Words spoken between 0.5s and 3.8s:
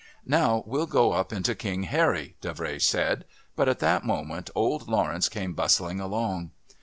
we'll go up into King Harry," Davray said. But at